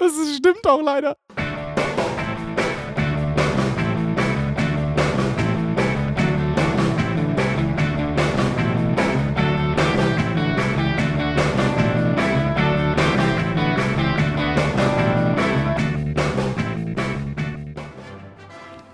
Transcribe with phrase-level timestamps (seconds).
[0.00, 1.14] Das stimmt auch leider.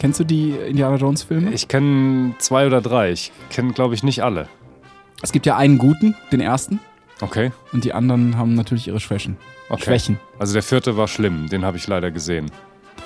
[0.01, 1.53] Kennst du die Indiana Jones Filme?
[1.53, 3.13] Ich kenne zwei oder drei.
[3.13, 4.49] Ich kenne, glaube ich, nicht alle.
[5.23, 6.81] Es gibt ja einen guten, den ersten,
[7.21, 7.51] Okay.
[7.73, 9.37] und die anderen haben natürlich ihre Schwächen.
[9.71, 9.85] okay.
[9.85, 10.21] Schwächen.
[10.39, 11.49] Also der vierte war schlimm.
[11.49, 12.51] Den habe ich leider gesehen.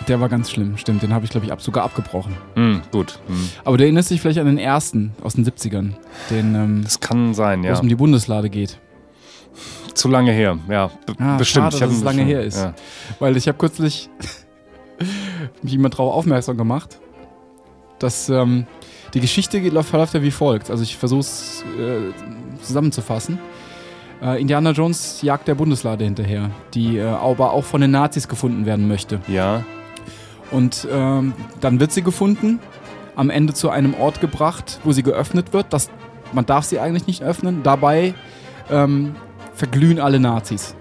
[0.08, 1.02] Der war ganz schlimm, stimmt.
[1.02, 2.34] Den habe ich, glaube ich, ab, sogar abgebrochen.
[2.54, 3.18] Hm, gut.
[3.26, 3.48] Hm.
[3.64, 5.92] Aber du erinnerst dich vielleicht an den ersten aus den 70ern,
[6.30, 7.72] den, ähm, Das kann sein, wo ja.
[7.72, 8.78] es um die Bundeslade geht.
[9.94, 10.58] Zu lange her.
[10.68, 11.64] Ja, b- Ah, bestimmt.
[11.72, 12.56] schade, Ich hab dass es lange her ist.
[12.56, 12.74] Ja.
[13.18, 14.08] Weil ich habe kürzlich
[15.62, 16.98] mich jemand darauf aufmerksam gemacht,
[17.98, 18.66] dass ähm,
[19.14, 20.70] die Geschichte geht- verläuft ja wie folgt.
[20.70, 23.38] Also ich versuche es äh, zusammenzufassen.
[24.22, 28.66] Äh, Indiana Jones jagt der Bundeslade hinterher, die äh, aber auch von den Nazis gefunden
[28.66, 29.20] werden möchte.
[29.28, 29.64] ja.
[30.50, 32.58] Und ähm, dann wird sie gefunden,
[33.14, 35.66] am Ende zu einem Ort gebracht, wo sie geöffnet wird.
[35.70, 35.90] Das,
[36.32, 37.62] man darf sie eigentlich nicht öffnen.
[37.62, 38.14] Dabei
[38.68, 39.14] ähm,
[39.54, 40.74] verglühen alle Nazis.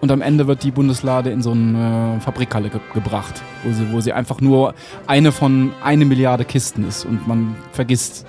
[0.00, 3.92] Und am Ende wird die Bundeslade in so eine äh, Fabrikhalle ge gebracht, wo sie,
[3.92, 4.74] wo sie einfach nur
[5.06, 8.26] eine von eine Milliarde Kisten ist und man vergisst,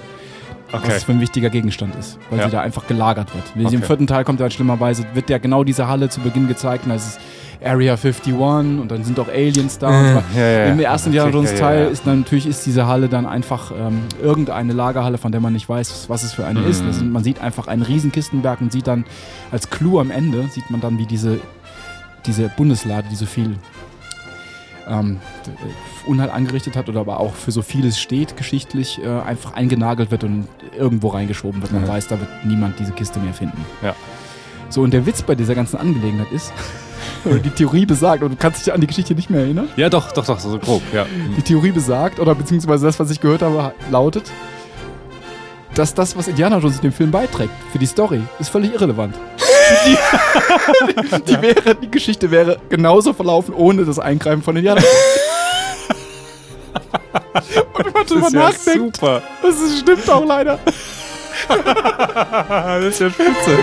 [0.73, 0.91] Okay.
[0.95, 2.45] es für ein wichtiger Gegenstand ist, weil Ja.
[2.45, 3.43] sie da einfach gelagert wird.
[3.55, 3.87] Sie Im Okay.
[3.87, 6.95] vierten Teil kommt ja schlimmerweise, wird ja genau diese Halle zu Beginn gezeigt und da
[6.95, 7.19] ist es
[7.65, 9.87] Area 51 und dann sind auch Aliens da.
[9.87, 10.23] und so weiter.
[10.35, 10.65] ja, ja.
[10.65, 14.01] Im ersten Okay, Indiana Jones Teil ist dann natürlich ist diese Halle dann einfach ähm,
[14.21, 16.67] irgendeine Lagerhalle, von der man nicht weiß, was es für eine Mhm.
[16.69, 16.83] ist.
[16.83, 19.05] Also man sieht einfach einen riesen Kistenberg und sieht dann
[19.51, 21.39] als Clou am Ende sieht man dann, wie diese,
[22.25, 23.55] diese Bundeslade, die so viel
[24.87, 25.19] ähm,
[26.05, 30.23] Unheil angerichtet hat oder aber auch für so vieles steht geschichtlich, äh, einfach eingenagelt wird
[30.23, 31.71] und irgendwo reingeschoben wird.
[31.71, 31.89] Man Ja.
[31.89, 33.63] weiß, da wird niemand diese Kiste mehr finden.
[33.81, 33.95] Ja.
[34.69, 36.51] So, und der Witz bei dieser ganzen Angelegenheit ist,
[37.25, 39.89] oder die Theorie besagt, und du kannst dich an die Geschichte nicht mehr erinnern, Ja,
[39.89, 41.05] doch, doch, doch, so grob, ja.
[41.37, 44.31] die Theorie besagt, oder beziehungsweise das, was ich gehört habe, lautet,
[45.75, 49.15] dass das, was Indiana Jones in dem Film beiträgt, für die Story, ist völlig irrelevant.
[49.85, 49.97] Die,
[51.27, 54.95] die, wäre, die Geschichte wäre genauso verlaufen ohne das Eingreifen von Indiana Jones.
[57.73, 59.21] Und wenn man drüber Das ist ja nachdenkt, super.
[59.41, 60.59] das stimmt auch leider.
[61.47, 63.57] Das ist ja spitze.